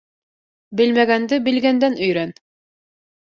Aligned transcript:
Белмәгәнде 0.79 1.39
белгәндән 1.49 1.99
өйрән. 2.09 2.35